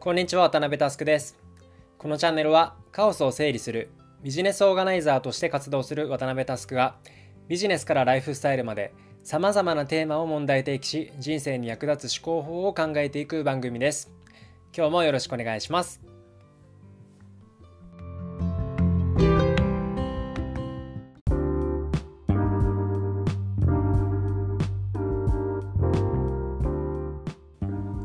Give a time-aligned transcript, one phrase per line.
[0.00, 1.36] こんにちは渡辺佑です。
[1.98, 3.90] このチャンネルはカオスを整理する
[4.22, 6.94] ビジネスオーガナイザーとして活動する渡辺佑が
[7.48, 14.12] ビジネスからライフスタイルまでさまざまなテーマを問題提起し人生に役立つ思考法を考えていく番組です。
[14.72, 16.00] 今日もよろしくお願いします。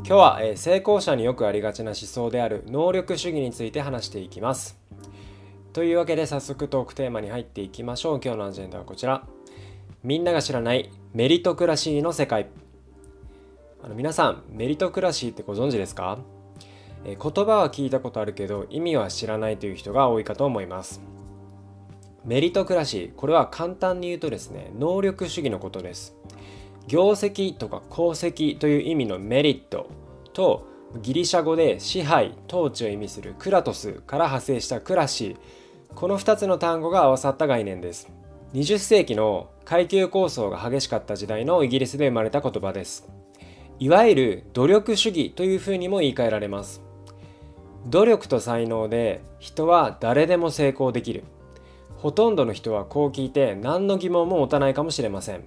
[0.06, 4.78] 今日は、え、成功者によくありがちな思想である能力主義について話していきます。
[5.72, 8.20] というわけで早速トークテーマに入っていきましょう。
[8.22, 9.26] 今日のアジェンダはこちら。
[10.02, 12.48] みんなが知らないメリトクラシーの世界。
[13.82, 16.18] あの皆さん、メリトクラシーってご存知ですか、
[17.06, 21.00] え、言葉は聞いたことあるけど意味は知らないという人が多いかと思います。
[22.26, 26.14] メリトクラシー、これは簡単に言うとですね、能力主義のことです。
[26.86, 29.88] 業績とか功績という意味のメリット
[30.32, 30.66] と
[31.00, 35.36] ギリシャ語で支配統治を意味するクラトスから派生したクラシー。
[35.94, 38.08] この2つの単語が合わさった概念です。
[38.52, 43.08] 20世紀の階級構想が激しかった時代のイギリスで生まれた言葉です。
[43.80, 46.82] いわゆる努力主義というふうにも言い換えられます。
[47.86, 51.24] 努力と才能で人は誰でも成功できる。
[51.96, 55.44] ほとんどの人はこう聞いて何の疑問も持たないかもしれません。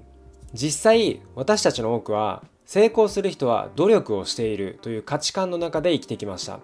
[0.54, 6.60] 実際私たちの多くは成功する人は努力をしているという価値観の中で生きてきました。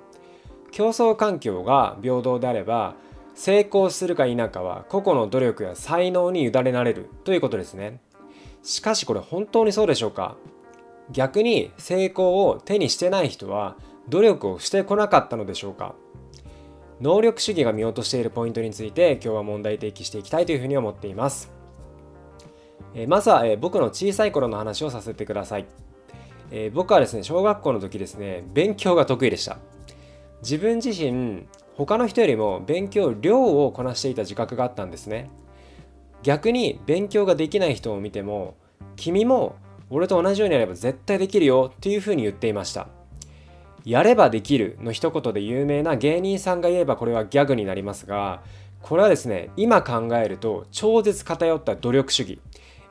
[0.72, 2.96] 競争環境が平等であれば
[3.36, 8.00] 成功するか否かは個々の努力や才能に委ねられるということですね。
[8.64, 10.36] しかしこれ本当にそうでしょうか？
[11.12, 13.76] 逆に成功を手にしてない人は
[14.10, 15.96] 努力をしてこなかったのでしょうか？
[17.02, 21.52] 能力主義が見落としているポイントについて今日は問題提起していきたいというふうに思っています。
[22.96, 25.66] えまずは、え僕の小さい頃の話をさせてください、
[26.52, 29.58] え僕はですね小学校の時ですね勉強が得意でした。
[30.42, 31.46] 自分自身
[31.78, 35.30] 他の人よりも勉強量をこなしていた自覚があったんですね。
[36.22, 38.56] 逆に勉強ができない人を見ても
[38.96, 39.56] 君も
[39.90, 42.88] 俺と同じようにやれば絶対できるよっていうふうに言っていました。
[43.86, 48.42] やればできるの一言で有名な芸人さんが言えばこれはギャグになりますが
[48.82, 52.40] これはですね今考えると超絶偏った努力主義。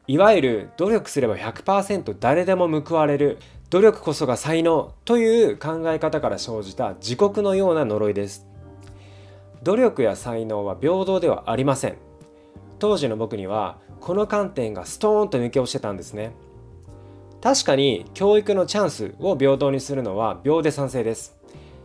[0.09, 3.39] いわゆる努力すれば100%誰でも報われる
[3.71, 8.47] 努力こそが才能という考え方から生じた自国のような呪いです。
[9.63, 11.97] 努力や才能は平等ではありません。
[12.81, 16.33] 当時の僕にはこの観点がストーンと抜け落ちてたんですね。
[17.41, 21.37] 確かに教育のチャンスを平等にするのは秒で賛成です。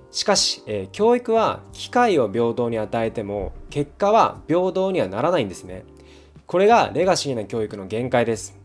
[0.10, 5.86] しかし、えー、教育は機会を平等に与えても結果は平等にはならないんですね。
[6.48, 8.58] これがレガシーな教育の限界です。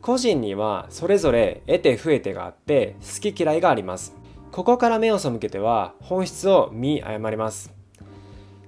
[0.00, 4.14] 個人にはそれぞれ得て増えてがあって好き嫌いがあります。
[4.52, 7.74] ここから目を背けては本質を見誤ります。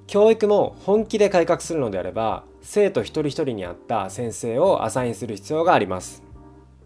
[0.08, 6.24] 教育も本気で改革するのであれば生徒一人一人に合った先生をアサインする必要があります。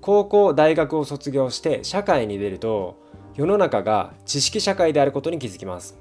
[0.03, 2.99] 高校大学を卒業して社会に出ると
[3.35, 5.97] 世の中が知識社会であることに気づきます。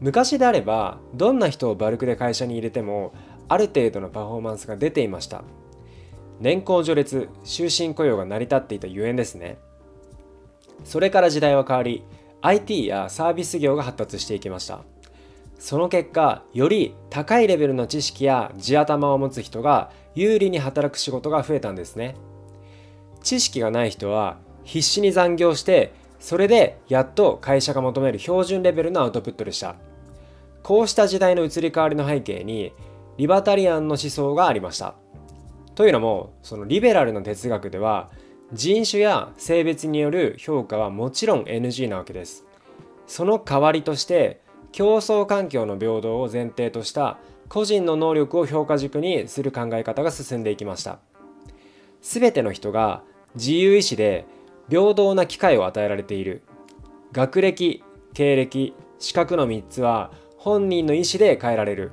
[0.00, 3.12] 昔であればどんな人をバルクで会社に入れても
[3.50, 5.42] ある程度のパフォーマンスが出ていました。
[6.38, 9.58] 年功序列終身雇用が成り立っていたゆえんですね。
[10.84, 12.04] それから時代は変わり
[12.42, 14.82] IT やサービス業が発達していきました。
[15.58, 22.14] その結果より高いレベルの知識や地頭を持つ人が有利に働く仕事が増えたんですね。
[23.20, 29.74] 知識がない人は必死に残業してそれでやっと会社が求める標準レベルのアウトプットでした。
[30.62, 32.72] こうした時代の移り変わりの背景に
[33.16, 34.94] リバタリアンの思想がありました。
[35.74, 38.10] というのもそのリベラルの哲学では
[38.52, 42.44] 人種や性別による評価はもちろん NG なわけです。
[43.06, 44.40] その代わりとして
[44.72, 51.00] 競争環境の平等を前提とした個人の能力を評価軸にする考え方が進んでいきました。
[52.00, 53.02] すべての人が
[53.34, 54.26] 自由意志で
[54.68, 56.42] 平等な機会を与えられている。
[57.12, 57.82] 学歴、
[58.14, 61.92] 経歴、資格の3つは本人の意思で変えられる。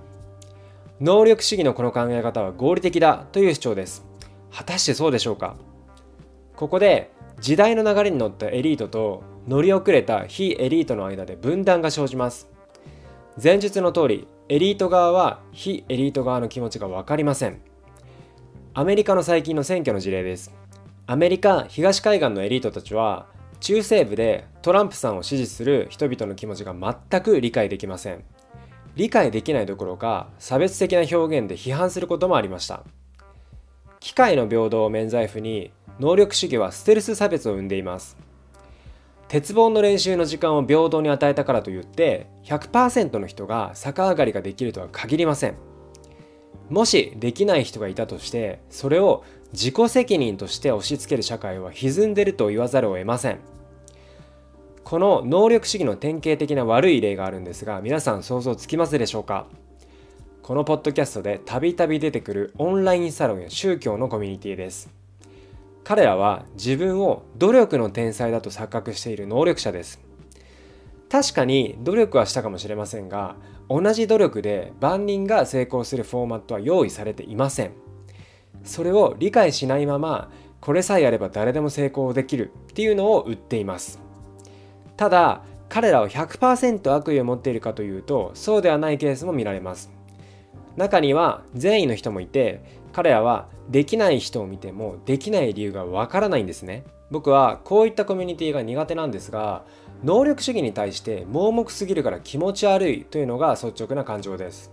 [0.99, 4.05] 能力主義のこの考え方は合理的だという主張です。
[4.51, 5.55] 果たしてそうでしょうか？
[6.55, 12.49] ここで時代の流れに乗ったエリートと乗り遅れた非エリートの間で分断が生じます。
[13.41, 17.61] 前述の通りエリート側は非エリート側の気持ちが分かりません。
[18.73, 20.51] アメリカの最近の選挙の事例です。
[21.05, 23.27] アメリカ東海岸のエリートたちは
[23.59, 28.23] 中西部でトランプさんを支持する人々の気持ちが全く理解できません。
[28.97, 32.83] 理解できないどころか差別的な表現で批判することもありました。
[33.99, 38.17] 機械の平等を免罪符に能力主義はステルス差別を生んでいます。
[39.27, 45.55] 鉄棒の練習の時間を平等に与えたからといって100%の人が逆上がりができるとは限りません。
[46.69, 49.23] もしできない人がいたとしてそれを
[49.53, 53.39] 自己責任として押し付ける社会は歪んでると言わざるを得ません。
[54.89, 59.47] この能力主義の典型的な悪い例があるんですが皆さん想像つきますでしょうか？
[60.41, 64.89] このポッドキャストでたびたび出てくるオンラインサロンや宗教のコミュニティです。
[65.83, 69.99] 彼らは自分を努力の天才だと錯覚している能力者です。
[71.09, 73.35] 確かに努力はしたかもしれませんが
[73.67, 77.73] 同じ努力で万人が成功するフォーマットは用意されていません。
[78.63, 80.31] それを理解しないまま
[80.61, 84.06] これさえやれば誰でも成功できるっていうのを売っています。
[84.97, 89.91] ただ彼らは100%悪意を持っているかというとそうではないケースも見られます。
[90.75, 92.61] 中には善意の人もいて
[92.93, 96.83] 彼らはできない人を見てもできない理由がわからないんですね。
[97.09, 99.63] 僕はこういったコミュニティが苦手なんですが
[100.03, 104.71] 能力主義に対して盲目すぎるから気持ち悪いというのが率直な感情です。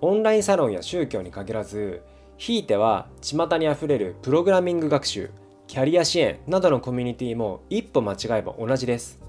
[0.00, 2.02] オンラインサロンや宗教に限らず
[2.36, 5.30] ひいては巷にあふれるプログラミング学習
[5.68, 9.21] キャリア支援などのコミュニティも一歩間違えば同じです。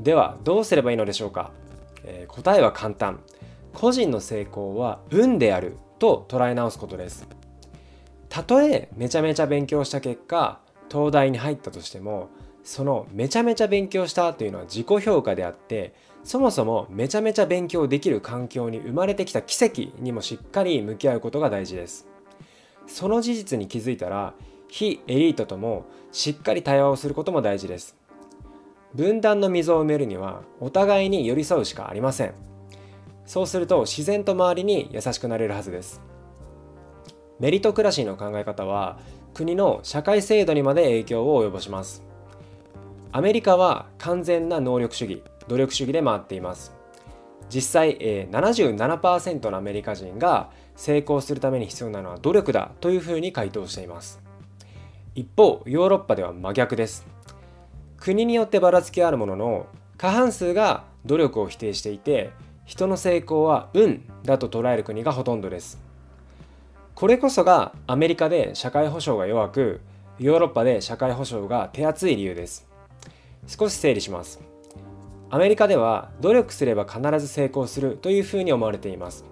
[0.00, 1.50] ではどうすればいいのでしょうか、
[2.04, 3.20] えー、答えは簡単。
[3.74, 7.28] 個人の成功は運であると捉え直すことです。
[8.28, 10.60] たとえめちゃめちゃ勉強した結果
[10.90, 12.28] 東大に入ったとしても
[12.62, 22.06] そのめちゃめちゃ勉強したというのは自己評価であってそもそもめちゃめちゃ勉強できる環境に生まれてきた奇跡にもしっかり向き合うことが大事です。
[22.86, 24.34] その事実に気づいたら
[24.68, 27.96] 非エリートともしっかり対話をすることも大事です。
[28.94, 32.34] 分断の溝を埋めるにはお互いに寄り添うしかありません。
[33.26, 36.00] そうすると自然と周りに優しくなれるはずです。
[37.38, 38.98] メリトクラシーの考え方は
[39.34, 42.02] 国の社会制度にまで影響を及ぼします。
[43.12, 46.72] アメリカは完全な能力主義努力主義で回っています。
[47.48, 54.20] 実際、え、77%のアメリカ人が成功するために必要なのは努力だというふうに回答しています。
[55.14, 57.06] 一方ヨーロッパでは真逆です。
[58.00, 59.66] 国によってばらつきあるものの
[59.96, 62.30] 過半数が努力を否定していて
[62.64, 65.80] 人の成功は運だと捉える国がほとんどです。
[66.94, 69.80] これこそがアメリカで社会保障が弱く
[70.18, 72.66] ヨーロッパで社会保障が手厚い理由です。
[73.46, 74.40] 少し整理します。
[75.30, 79.24] アメリカでは努力すれば必ず成功するというふうに思われています。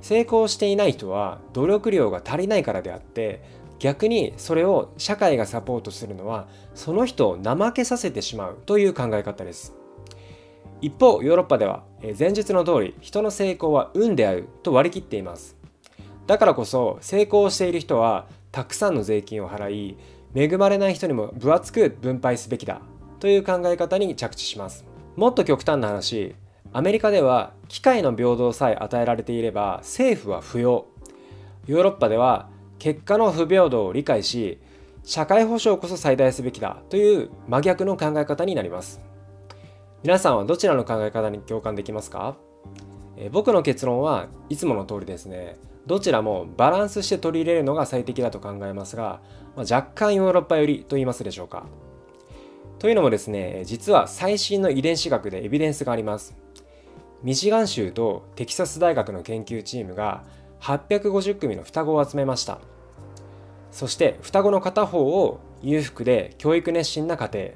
[0.00, 3.42] 成功していない人は努力量が足りないからであって
[3.78, 9.74] 逆にそれを社会がサポートするのはその人を怠けさせてしまうという考え方です。
[10.80, 11.84] 一方ヨーロッパでは
[12.18, 15.56] 前述の通り人の成功は運であると割り切っています。
[16.26, 19.96] だからこそ成功している人はたくさんの税金を払い
[20.34, 22.80] 恵まれない人にも分厚く分配すべきだ
[23.18, 24.84] という考え方に着地します。
[25.16, 26.34] もっと極端な話
[26.72, 30.86] アメリカでは機会の平等さえ与えられていれば政府は不要。
[31.66, 34.58] ヨーロッパでは結果の不平等を理解し
[35.04, 39.00] 社会保障こそ最大すべきだという真逆の考え方になります。
[40.02, 42.36] 皆さんはどちらの考え方に共感できますか？
[43.16, 45.56] え僕の結論はいつもの通りですね。
[45.86, 49.20] どちらもバランスして取り入れるのが最適だと考えますが、
[49.56, 51.66] まあ、若干ヨーロッパ寄りと言いますでしょうか。
[52.78, 56.36] というのもですね実は最新の遺伝子学でエビデンスがあります。
[57.24, 60.22] ミシガン州とテキサス大学の研究チームが
[60.60, 62.58] 850組の双子を集めました。
[63.70, 67.50] そして双子の片方を裕福で教育熱心な家庭。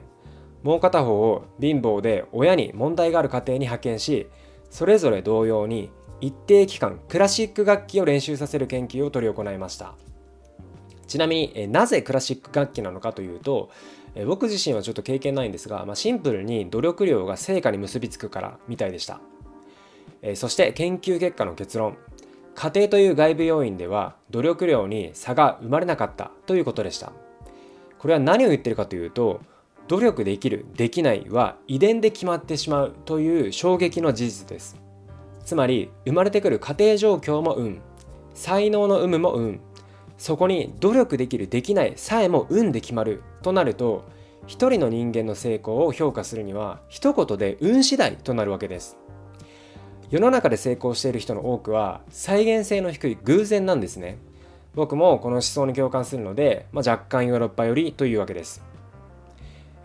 [0.63, 4.29] もう片方を貧乏で親に問題がある家庭に派遣し
[4.71, 5.91] それぞれ同様に
[6.21, 9.95] 一定期間クラシック楽器を練習させる研究を執り行いました。
[11.09, 13.71] ちなみになぜクラシック楽器なのかというと
[14.27, 19.21] 僕自身はちょっと経験ないんですが、まあ、シンプルに努力量が成果に結びつくからみたいでした。
[20.37, 21.97] そして研究結果の結論。
[22.63, 27.11] 家庭という外部要因では努力量に差が生まれなかったということでした。
[27.99, 29.41] これは何を言ってるかというと
[29.89, 34.81] 努力できるできないは遺伝で決まってしまうという衝撃の事実です。
[35.45, 37.81] つまり生まれてくる家庭状況も運。
[38.33, 39.59] 才能の有無も運。
[40.17, 44.05] そこに努力できるできないさえも運で決まるとなると
[44.47, 48.99] 一人の人間の成功を評価するには一言で運次第となるわけです。
[50.13, 54.19] 世の中で成功している人の多くは再現性の低い偶然なんですね。
[54.75, 58.63] 僕もこの思想に共感するので、まあ、若干ヨーロッパ寄りというわけです。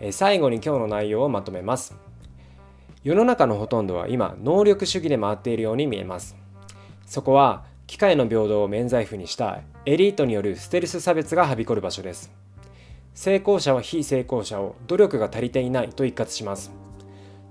[0.02, 1.96] え最後に今日の内容をまとめます。
[3.06, 6.36] 世の中のほとんどは今能力主義で回っているように見えます。
[7.06, 12.34] そこは機械の平等を免罪符にしたエリートによるステルス差別がはびこる場所です。
[13.14, 16.87] 成功者は非成功者を努力が足りていないと一括します。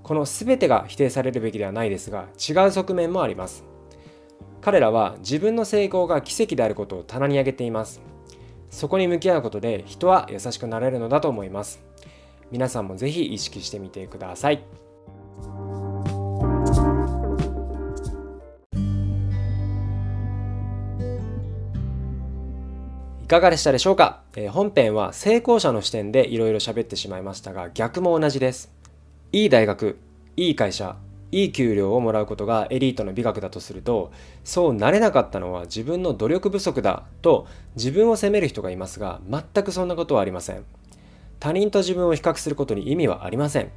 [0.07, 3.65] この全てが否定されるべきではないですが違う側面もあります。
[4.61, 7.99] 彼らは自分の成功が奇跡であることを棚に上げています。
[8.69, 11.83] そこに向き合うことで人は優しくなれるのだと思います。
[12.51, 14.63] 皆さんもぜひ意識してみてください。
[23.23, 28.76] いかがでしたでしょうか、えー、本編は成功者の視点でいろいろ喋ってしまいましたが逆も同じです。
[29.31, 29.97] いい大学
[30.35, 30.95] いい会社
[31.31, 34.11] いい給料をもらうことがエリートの美学だとすると
[34.43, 40.63] そうなれなかったのは自分の努力不足だと自分を責める人がいますが全くそんなことはありません。
[41.39, 43.69] 他人と自分を比較することに意味はありません。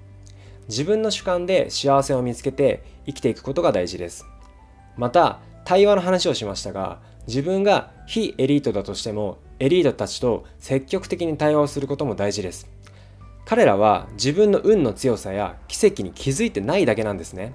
[0.69, 4.25] 自分の主観で幸せを見つけて生きていくことが大事です。
[4.97, 12.69] また対話の話をしましたが自分が非エリートだとしてもエリートたちと積極的に対話をすることも大事です。
[13.50, 17.52] 彼らは自分の運の強さや奇跡に気づいてないだけなんですね。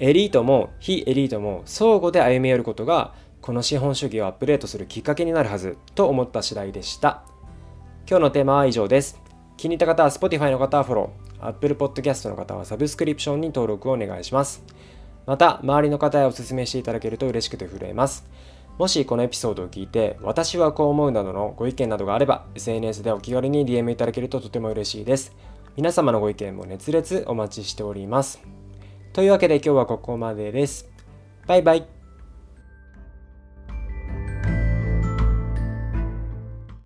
[0.00, 7.22] エリートも非エリートも相互で歩み寄ることがこの資本主義をアップデートするきっかけになるはずと思った次第でした。
[8.10, 9.22] 今日のテーマは以上です。
[9.56, 11.46] 気に入った方は Spotify の方はフォロー。
[11.46, 14.64] Apple Podcast の方はサブスクリプションに登録をお願いします。
[15.26, 18.28] また周りの方へお勧めしていただけると嬉しくて震えます。
[18.78, 25.34] もしこのエピソードを聞いて私はこう思うなどのご意見などがあれば SNS でお気軽に DM いただけるととても嬉しいです。
[25.76, 28.40] 皆様のご意見も熱烈お待ちしております。
[29.12, 30.88] というわけで今日はここまでです。
[31.46, 31.97] バイバイ。